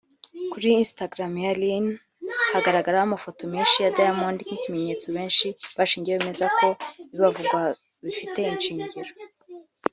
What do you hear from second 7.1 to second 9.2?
ibibavugwaho bifite ishingiro